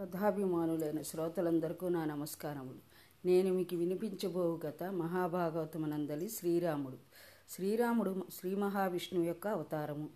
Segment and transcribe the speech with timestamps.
[0.00, 2.78] కథాభిమానులైన శ్రోతలందరికీ నా నమస్కారములు.
[3.24, 6.96] నేను మీకు వినిపించబోవు కథ మహాభాగవతమనందలి శ్రీరాముడు.
[7.50, 10.08] శ్రీరాముడు శ్రీ మహావిష్ణువు యొక్క అవతారము.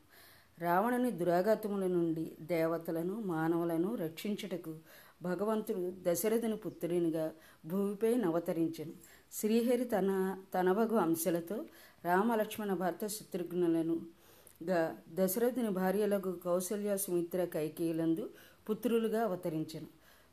[0.58, 4.74] రావణుని దురాగతముల నుండి దేవతలను మానవులను రక్షించుటకు
[5.22, 7.32] భగవంతుడు దశరథుని పుత్రునిగా
[7.66, 8.92] భూమిపై నవతరించను.
[9.32, 11.64] శ్రీహరి తన తనవగు అంశలతో
[12.04, 14.20] రామలక్ష్మణ భర్త శత్రుఘ్నులను
[14.64, 18.30] గా దశరథుని భార్యలకు కౌసల్య సుమిత్ర కైకేయులందు
[18.70, 19.86] పుత్రులుగా అవతరించెను.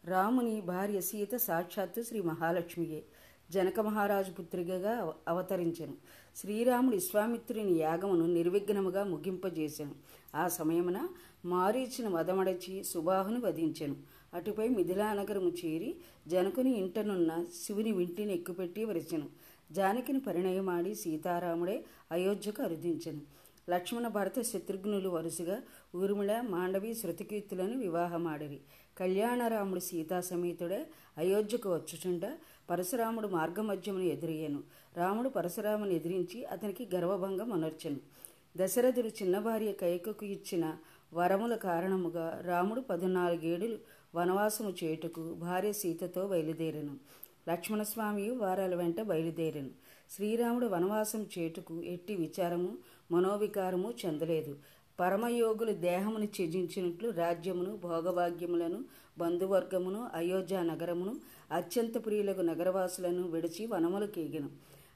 [0.05, 3.04] రాముని భార్య సీత సాక్షాత్తు శ్రీ మహాలక్ష్మియే.
[3.52, 5.94] జనక మహారాజు పుత్రికగా అవ- అవతరించెను.
[6.36, 9.95] శ్రీరాముడు విశ్వామిత్రుని యాగమును నిర్విఘ్నముగా ముగింపజేసెను.
[10.36, 11.08] ఆ సమయమున
[11.45, 13.95] మారీచిన వదమడచి సుబాహును వధించెను.
[14.34, 15.95] అటుపై మిథిలానగరము చేరి
[16.28, 19.30] జనకుని ఇంటనున్న శివుని వింటిని ఎక్కుపెట్టి వరిచెను.
[19.72, 23.22] జానకిని పరిణయమాడి సీతారాముడే అయోధ్యకు అరుదించెను.
[23.70, 25.58] లక్ష్మణ భరత శత్రుఘ్నులు వరుసగా
[25.96, 28.60] ఊర్మిళ మాండవి శృతికీర్తులను వివాహమాడిరి.
[28.98, 30.88] కళ్యాణరాముడు సీతా సమేతుడే
[31.18, 32.38] అయోధ్యకు వచ్చుచుండ
[32.70, 34.64] పరశురాముడు మార్గమధ్యమును ఎదురయ్యను.
[34.98, 38.00] రాముడు పరశురాముని ఎదిరించి అతనికి గర్వభంగం అనర్చను.
[38.58, 40.78] దశరథుడు చిన్న భార్య కైకకు ఇచ్చిన
[41.14, 43.78] వరముల కారణముగా రాముడు పద్నాలుగేడులు
[44.16, 46.98] వనవాసము చేయుటకు భార్య సీతతో బయలుదేరెను.
[47.50, 49.70] లక్ష్మణస్వామి వారాల వెంట బయలుదేరెను.
[50.16, 52.78] శ్రీరాముడు వనవాసం చేటుకు ఎట్టి విచారము
[53.11, 54.58] మనోవికారము చెందలేదు.
[55.00, 58.86] పరమయోగులు దేహమును త్యజించినట్లు రాజ్యమును భోగభాగ్యములను
[59.17, 61.16] బంధువర్గమును అయోధ్య నగరమును
[61.52, 64.47] అత్యంత ప్రియులకు నగరవాసులను విడిచి వనములకేగిన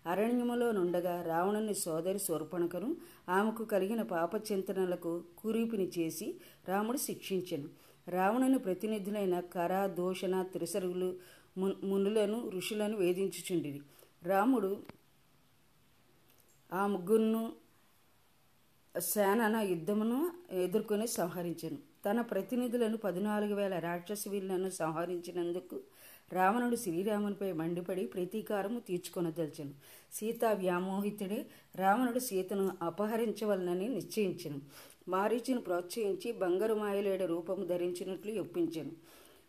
[0.05, 2.95] అరణ్యములో నుండగా రావణుని సోదరి శూర్పణకను
[3.29, 6.35] ఆమెకు కలిగిన పాపచింతనలకు కురీపిని చేసి
[6.67, 7.69] రాముడు శిక్షించెను.
[8.07, 11.15] రావణుని ప్రతినిధులైన కర దోషణ త్రిసరుగులు
[11.57, 13.81] మున్- మునులను ఋషులను వేధించుచుండిరి.
[14.23, 14.77] రాముడు
[16.73, 17.51] ఆ ముగ్గురును
[18.99, 21.77] సేనన యుద్ధమును ఎదుర్కొని సంహరించను.
[22.05, 25.79] తన ప్రతినిధులను పద్నాలుగు వేల రాక్షస వీరులను సంహరించినందుకు
[26.33, 29.73] రావణుడు శ్రీరామునిపై మండిపడి ప్రతీకారము తీర్చుకొనదలిచను.
[30.13, 34.61] సీత వ్యామోహితుడే రావణుడు సీతను అపహరించవలనని నిశ్చయించను.
[35.07, 38.91] మారీచును ప్రోత్సహించి బంగారు మాయలేడ రూపము ధరించినట్లు ఒప్పించను.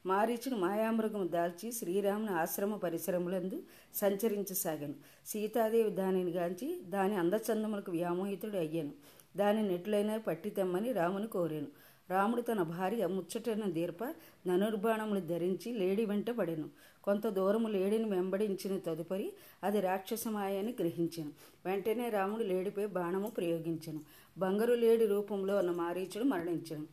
[0.07, 3.63] మారీచును మాయామృగము దాల్చి శ్రీరాముని ఆశ్రమ పరిసరములందు
[3.95, 4.95] సంచరించసాగాను.
[5.27, 8.93] సీతాదేవి దానిని గాంచి దాని అందచందములకు వ్యామోహితుడు అయ్యాను.
[9.37, 11.67] దానిని ఎట్లయినా పట్టి తెమ్మని రాముని కోరాను.
[12.11, 14.05] రాముడు తన భార్య ముచ్చటను దీర్ప
[14.47, 16.69] ధనుర్బాణములు ధరించి లేడి వెంట పడెను.
[17.05, 19.33] కొంత దూరము లేడిని వెంబడించిన తదుపరి
[19.65, 21.33] అది రాక్షసమాయని గ్రహించెను.
[21.65, 24.01] వెంటనే రాముడు లేడిపై బాణము ప్రయోగించను.
[24.39, 26.87] బంగారు లేడి రూపంలో ఉన్న మారీచుడు మరణించను.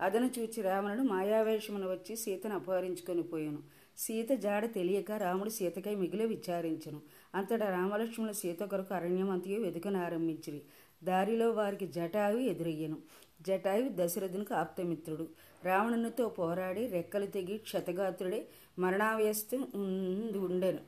[0.00, 3.58] అదను చూచి రావణుడు మాయావేషమును వచ్చి సీతను అపహరించుకొని పోయాను.
[3.98, 7.00] సీత జాడ తెలియక రాముడు సీతకై మిగిలి విచారించను.
[7.34, 10.62] అంతటా రామలక్ష్మణులు సీత కొరకు అరణ్యమంతయు వెతుకనారంభించిరి
[11.04, 12.96] దారిలో వారికి జటాయు ఎదురయ్యను.
[13.42, 15.28] జటాయు దశరథునికి ఆప్తమిత్రుడు.
[15.64, 18.46] రావణునితో పోరాడి రెక్కలు తెగి క్షతగాత్రుడే
[18.78, 19.56] మరణావ్యస్తు
[20.36, 20.78] ఉండెను.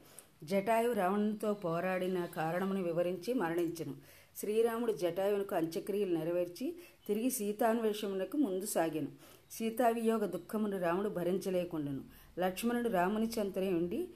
[0.45, 3.95] జటాయు రావణునితో పోరాడిన కారణమును వివరించి మరణించెను.
[4.37, 6.77] శ్రీరాముడు జటాయువునకు అంత్యక్రియలు నెరవేర్చి
[7.09, 9.09] తిరిగి సీతాన్వేషమునకు ముందు సాగాను.
[9.51, 12.01] సీతావియోగ దుఃఖమును రాముడు భరించలేకుండాను.
[12.39, 14.09] లక్ష్మణుడు రాముని చెంతనే ఉండి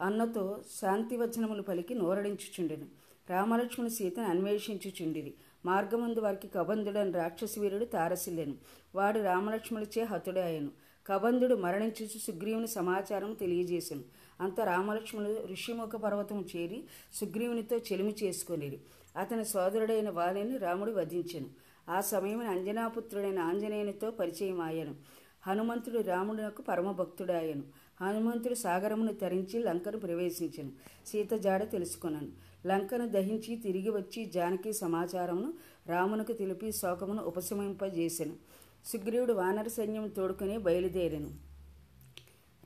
[0.00, 2.99] అన్నతో శాంతివచనములు పలికి నోరడించుచుండెను.
[3.28, 5.34] రామలక్ష్మణ సీతను అన్వేషించుచుండిరి.
[5.64, 8.54] మార్గమందు వారికి కబంధుడని రాక్షసి వీరుడు తారసిల్లెను.
[8.94, 10.70] వాడు రామలక్ష్మణులచే హతుడాయను
[11.06, 14.02] కబంధుడు మరణించుచు సుగ్రీవుని సమాచారం తెలియజేశాను
[14.40, 18.80] అంత రామలక్ష్మణుడు ఋషిముఖ పర్వతం చేరి సుగ్రీవునితో చెలిమి చేసుకొనిరి.
[19.16, 21.46] అతని సోదరుడైన వాలిని రాముడు వధించెను.
[21.88, 24.94] ఆ సమయమున అంజనాపుత్రుడైన ఆంజనేయునితో పరిచయం అయ్యాను
[25.46, 27.62] హనుమంతుడు రాముడునకు పరమభక్తుడాయను
[28.00, 30.72] హనుమంతుడు సాగరమును తరించి లంకను ప్రవేశించను.
[31.06, 35.54] సీత జాడ తెలుసుకున్నాను లంకను దహించి తిరిగి వచ్చి జానకి సమాచారమును
[35.86, 38.36] రామునకు తెలిపి శోకమును ఉపశమింపజేసెను.
[38.86, 41.50] సుగ్రీవుడు వానర సైన్యం తోడుకుని బయలుదేరెను.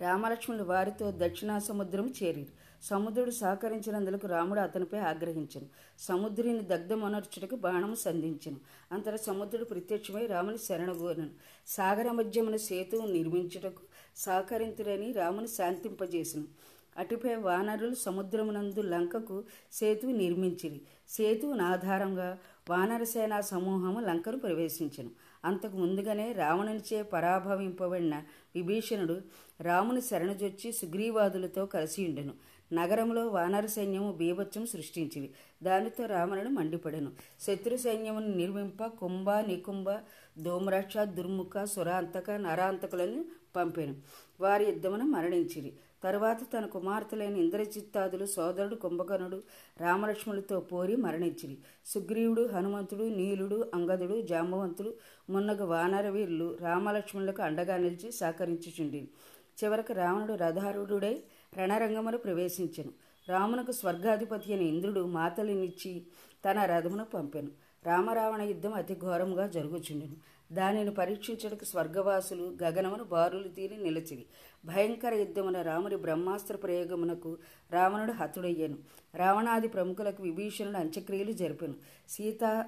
[0.01, 2.65] రామలక్ష్మణులు వారితో దక్షిణా సముద్రం చేరిరు.
[2.83, 5.67] సముద్రుడు సహకరించినందుకు రాముడు అతనిపై ఆగ్రహించను.
[5.99, 8.57] సముద్రుని దగ్ధమనర్చుటకు బాణము సంధించను.
[8.93, 11.31] అంతర సముద్రుడు ప్రత్యక్షమై రాముని శరణగోరను
[11.67, 13.83] సాగర మధ్యమున సేతువు నిర్మించుటకు
[14.17, 16.45] సహకరింతురని రాముని శాంతింపజేసను.
[16.99, 20.81] అటుపై వానరులు సముద్రమునందు లంకకు సేతువు నిర్మించిరి.
[21.09, 22.39] సేతువును ఆధారంగా
[22.71, 25.11] వానరసేనా సమూహము లంకను ప్రవేశించెను.
[25.45, 28.23] అంతకు ముందుగానే రావణునిచే పరాభవింపబడిన
[28.55, 29.21] విభీషణుడు
[29.61, 32.35] రాముని శరణుజొచ్చి సుగ్రీవాదులతో కలిసి ఉండెను
[32.73, 35.31] నగరంలో వానర సైన్యము బీభత్సం సృష్టించివి
[35.63, 37.11] దానితో రావణుడు మండిపడెను.
[37.41, 39.91] శత్రు సైన్యమును నిర్మింప కుంభ నికుంభ
[40.39, 43.25] దోమరాక్ష దుర్ముఖ సురాంతక నరాంతకులను
[43.57, 43.95] పంపెను.
[44.41, 45.73] వారి యుద్ధమున మరణించిరి.
[46.05, 49.43] తరువాత తన కుమార్తెలైన ఇంద్రచిత్తాదులు సోదరుడు కుంభకర్ణుడు
[49.81, 51.59] రామలక్ష్మణులతో పోరి మరణించిరి.
[51.87, 54.95] సుగ్రీవుడు హనుమంతుడు నీలుడు అంగదుడు జాంబవంతుడు
[55.31, 59.09] మున్నగు వానరవీరులు రామలక్ష్మణులకు అండగా నిలిచి సహకరించుచుండి
[59.65, 61.23] చివరకు రావణుడు రథారూఢుడై
[61.59, 62.93] రణరంగమును ప్రవేశించెను.
[63.29, 66.03] రామునకు స్వర్గాధిపతి అయిన ఇంద్రుడు మాతలినిచ్చి
[66.45, 67.51] తన రథమును పంపెను.
[67.87, 70.17] రామరావణ యుద్ధం అతి ఘోరముగా జరుగుచుండెను.
[70.53, 74.27] దానిని పరీక్షించడానికి స్వర్గవాసులు గగనమును బారులు తీరి నిలిచిరి.
[74.65, 77.39] భయంకర యుద్ధమున రాముని బ్రహ్మాస్త్ర ప్రయోగమునకు
[77.73, 78.79] రావణుడు హతుడయ్యాను.
[79.15, 81.75] రావణాది ప్రముఖులకు విభీషణుడు అంత్యక్రియలు జరిపాను.
[82.09, 82.67] సీత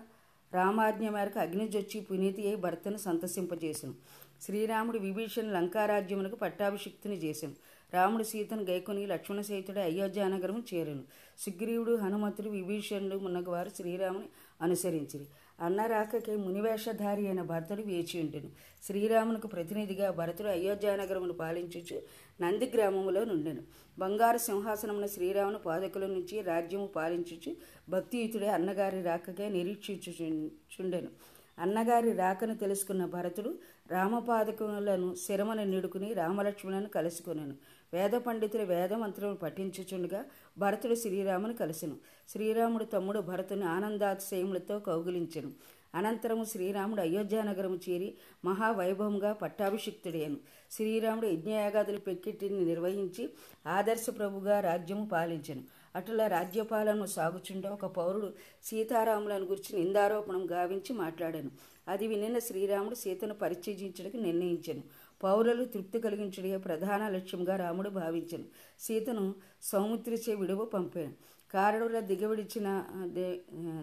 [0.55, 3.94] రామాజ్ఞ మేరకు అగ్నిజొచ్చి పునీతి అయి భర్తను సంతసింపజేశాను
[4.43, 7.55] శ్రీరాముడు విభీషణ్ లంకారాజ్యమునకు పట్టాభిషిక్తుని చేశాను
[7.94, 11.02] రాముడు సీతను గైకొని లక్ష్మణ సహితుడు అయోధ్యానగరం చేరాను.
[11.38, 14.26] సుగ్రీవుడు హనుమంతుడు విభీషణుడు మున్నగవారు శ్రీరాముని
[14.62, 15.26] అనుసరించిరి.
[15.60, 18.50] అన్నరాకకి మునివేషధారి అయిన భరతుడు వేచి ఉండెను.
[18.82, 22.02] శ్రీరామునికి ప్రతినిధిగా భరతుడు అయోధ్యానగరమును పాలించుచు
[22.40, 23.62] నంది గ్రామములో నుండెను.
[23.98, 27.56] బంగారు సింహాసనమున శ్రీరామును పాదకుల నుంచి రాజ్యము పాలించుచు
[27.88, 31.10] భక్తియుతుడే అన్నగారి రాకకే నిరీక్షించుచుండెను.
[31.58, 33.58] అన్నగారి రాకను తెలుసుకున్న భరతుడు
[33.90, 37.54] రామపాదకులను శిరమను నిడుకుని రామలక్ష్మణులను కలుసుకున్నాను
[37.94, 40.24] వేద పండితులు వేదమంత్రములు పఠించుచుండగా
[40.58, 41.96] భరతుడు శ్రీరాముని కలిసెను.
[42.28, 45.52] శ్రీరాముడు తమ్ముడు భరతుని ఆనందాతిశయములతో కౌగులించెను.
[45.94, 50.36] అనంతరము శ్రీరాముడు అయోధ్యానగరము చేరి మహావైభవంగా పట్టాభిషిక్తుడేను
[50.70, 53.30] శ్రీరాముడు యజ్ఞయాగాదులు పెక్కిటిని నిర్వహించి
[53.66, 55.62] ఆదర్శ ప్రభుగా రాజ్యము పాలించెను.
[55.96, 58.32] అటుల రాజ్యపాలన సాగుచుండ ఒక పౌరుడు
[58.64, 61.50] సీతారాములను గురించి నిందారోపణం గావించి మాట్లాడాను.
[61.88, 64.82] అది వినిన శ్రీరాముడు సీతను పరిచయించడానికి నిర్ణయించాను.
[65.22, 68.44] పౌరులు తృప్తి కలిగించడే ప్రధాన లక్ష్యంగా రాముడు భావించను.
[68.80, 71.12] సీతను సౌమిత్రిచే విడువ పంపాను.
[71.52, 72.68] కారడుల దిగవిడిచిన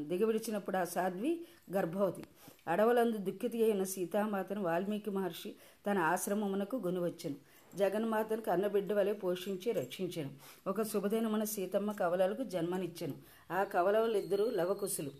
[0.08, 1.32] దిగవిడిచినప్పుడు ఆ సాధ్వి
[1.74, 2.24] గర్భవతి.
[2.68, 5.56] అడవులందు దుఃఖితి అయిన సీతామాతను వాల్మీకి మహర్షి
[5.88, 7.36] తన ఆశ్రమమునకు గునివచ్చెను.
[7.78, 10.30] జగన్మాతను కన్నబిడ్డ వలె పోషించి రక్షించాను.
[10.70, 13.14] ఒక శుభదినమున సీతమ్మ కవలలకు జన్మనిచ్చాను.
[13.52, 15.12] ఆ కవలలిద్దరూ లవకుశులు.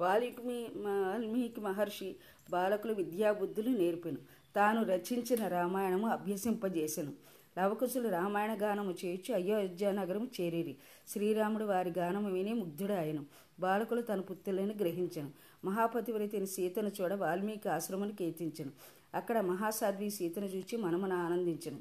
[0.00, 2.16] వాల్మీకి వాల్మీకి మహర్షి
[2.50, 4.20] బాలకులు విద్యాబుద్ధులు నేర్పాను.
[4.56, 7.12] తాను రచించిన రామాయణము అభ్యసింపజేసెను.
[7.58, 10.76] లవకుశులు రామాయణ గానము చేర్చి అయోధ్యానగరం చేరిరి.
[11.08, 13.26] శ్రీరాముడు వారి గానము విని ముగ్ధుడు ఆయను
[13.60, 15.30] బాలకులు తన పుత్రులను గ్రహించను.
[15.64, 18.70] మహాపతివ్రతిని సీతను చూడ వాల్మీకి ఆశ్రమను కీర్తించను.
[19.14, 21.78] అక్కడ మహాసాధ్వి సీతను చూచి మనమున ఆనందించను.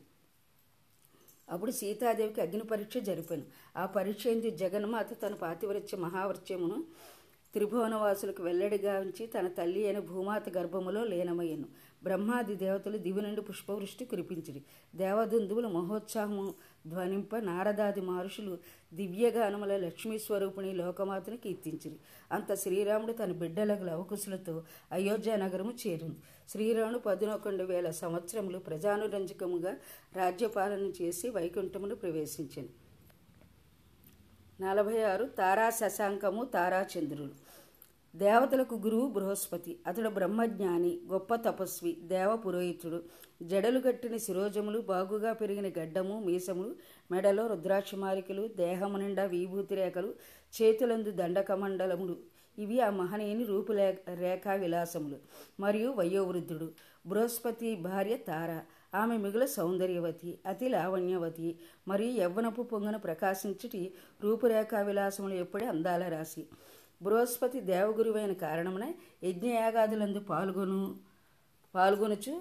[1.50, 3.44] అప్పుడు సీతాదేవికి అగ్ని పరీక్ష జరిపాను.
[3.77, 6.83] ఆ పరీక్ష ఎందు జగన్మాత తన పాతివృత్య మహావృత్యమును
[7.53, 11.65] త్రిభువనవాసులకు వెల్లడిగా ఉంచి తన తల్లి అయిన భూమాత గర్భములో లీనమయ్యను.
[12.03, 14.62] బ్రహ్మాది దేవతలు దివి నుండి పుష్పవృష్టి కురిపించిరి.
[14.95, 16.45] దేవదందువుల మహోత్సాహము
[16.88, 18.53] ధ్వనింప నారదాది మహర్షులు
[18.94, 21.98] దివ్యగానముల లక్ష్మీ స్వరూపిణి లోకమాతను కీర్తించిరి.
[22.31, 26.19] అంత శ్రీరాముడు తన బిడ్డలకు లవకుశులతో అయోధ్య నగరము చేరింది.
[26.50, 29.74] శ్రీరాముడు పదినొకండు వేల సంవత్సరములు ప్రజానురంజకముగా
[30.15, 32.74] రాజ్యపాలన చేసి వైకుంఠమును ప్రవేశించింది
[34.62, 37.33] నలభై ఆరు తారా శశాంకము తారాచంద్రుడు.
[38.15, 39.79] దేవతలకు గురువు బృహస్పతి.
[39.87, 43.03] అతడు బ్రహ్మజ్ఞాని గొప్ప తపస్వి దేవ పురోహితుడు.
[43.41, 46.75] జడలు కట్టిన శిరోజములు బాగుగా పెరిగిన గడ్డము మీసములు
[47.11, 50.13] మెడలో రుద్రాక్షమాలికలు దేహము నిండా విభూతి రేఖలు
[50.61, 52.17] చేతులందు దండకమండలములు.
[52.57, 55.15] ఇవి ఆ మహనీయుని రూపులే రేఖా విలాసములు
[55.59, 56.71] మరియు వయోవృద్ధుడు.
[57.05, 58.61] బృహస్పతి భార్య తార.
[58.97, 63.93] ఆమె మిగుల సౌందర్యవతి అతి లావణ్యవతి మరియు యవ్వనపు పొంగన ప్రకాశించటి
[64.23, 66.45] రూపురేఖా విలాసములు ఎప్పుడే అందాల రాశి.
[67.01, 68.86] బృహస్పతి దేవగురువైన కారణమున
[69.24, 70.81] యజ్ఞయాగాదులందు పాల్గొను
[71.74, 72.33] పాల్గొనుచు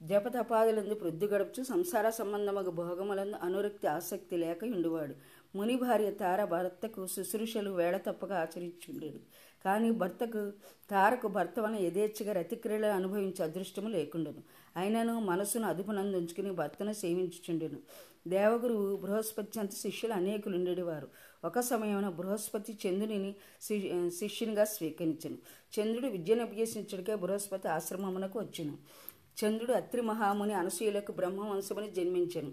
[0.00, 5.14] జపతపాదులందు వృద్ధి గడుపుచు సంసార సంబంధమగు భోగములందు అనురక్తి ఆసక్తి లేక ఉండువాడు
[5.56, 9.20] ముని భార్య తార భర్తకు శుశ్రూషలు వేళ తప్పక ఆచరించుండేడు
[9.64, 10.52] కానీ భర్తకు
[10.90, 14.42] తారకు భర్త వలన యథేచ్ఛగా రతిక్రియలు అనుభవించే అదృష్టము లేకుండెను.
[14.76, 17.78] అయినను మనసును అదుపునందు ఉంచుకుని భర్తను సేవించుచుండెను.
[18.26, 21.08] దేవగురువు బృహస్పతి అంత శిష్యులు అనేకులు ఉండేవారు
[21.44, 23.34] ఒక సమయమున బృహస్పతి చంద్రుని
[24.10, 25.38] శిష్యునిగా స్వీకరించను.
[25.76, 28.78] చంద్రుడు విద్యను అభ్యసించడికే బృహస్పతి ఆశ్రమమునకు వచ్చును.
[29.44, 32.52] చంద్రుడు అత్రి మహాముని అనసూయులకు బ్రహ్మవంశముని జన్మించను.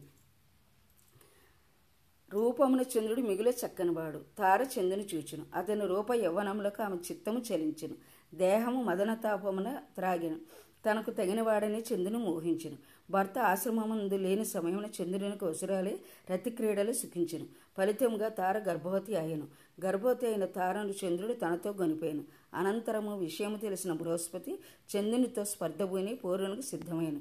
[2.33, 4.21] రూపమున చంద్రుడు మిగుల చక్కనివాడు.
[4.37, 5.45] తార చంద్రుని చూచును.
[5.55, 7.95] అతని రూప యవ్వనములకు ఆమె చిత్తము చలించను.
[8.33, 10.39] దేహము మదనతాపమున త్రాగిను.
[10.85, 12.77] తనకు తగినవాడని చంద్రుని మోహించును.
[13.13, 15.93] భర్త ఆశ్రమమందు లేని సమయమున చంద్రునికి అవసరాలే
[16.31, 17.45] రతిక్రీడలు సుఖించెను.
[17.77, 19.45] ఫలితంగా తార గర్భవతి అయ్యను.
[19.85, 22.23] గర్భవతి అయిన తారను చంద్రుడు తనతో గనిపోయాను.
[22.53, 24.53] అనంతరము విషయము తెలిసిన బృహస్పతి
[24.91, 27.17] చంద్రునితో స్పర్ధపోయి పూర్వనికి సిద్ధమైన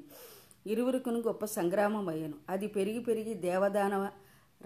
[0.67, 4.03] ఇరువురికును గొప్ప సంగ్రామం అయ్యను అది పెరిగి పెరిగి దేవదానవ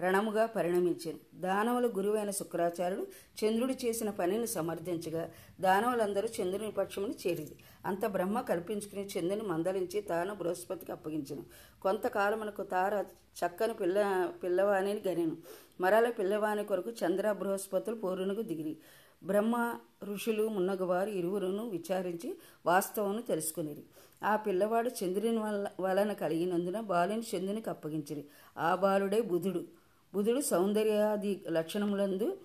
[0.02, 1.40] రణముగా పరిణమించాను.
[1.40, 3.06] దానవుల గురువైన శుక్రాచార్యుడు
[3.40, 10.92] చంద్రుడు చేసిన పనిని సమర్థించగా దానవులందరూ చంద్రుని పక్షమును చేరింది అంత బ్రహ్మ కల్పించుకుని చంద్రుని మందలించి తాను బృహస్పతికి
[10.92, 11.44] అప్పగించను.
[11.82, 13.04] కొంతకాలమునకు తార
[13.38, 15.36] చక్కని పిల్ల పిల్లవాణిని గనెను.
[15.80, 18.76] మరల పిల్లవాణి కొరకు చంద్ర బృహస్పతులు పూర్ణకు దిగిరి.
[19.22, 19.74] బ్రహ్మ
[20.04, 23.82] ఋషులు మున్నగవారు ఇరువురును విచారించి వాస్తవమును తెలుసుకునిరి.
[24.24, 28.24] ఆ పిల్లవాడు చంద్రుని వల్ల వలన కలిగినందున బాలుని చంద్రునికి అప్పగించిరి.
[28.58, 29.77] ఆ బాలుడే బుధుడు.
[30.14, 32.38] బుధుడు సౌందర్యాది లక్షణములందు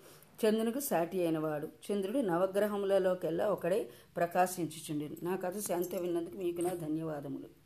[0.45, 1.67] చంద్రునికి సాటి అయినవాడు.
[1.91, 5.15] చంద్రుడు నవగ్రహములలోకెల్లా ఒకడే ప్రకాశించుచుండెను.
[5.23, 7.62] నా కథ శాంతి విన్నందుకు మీకు నా ధన్యవాదములు.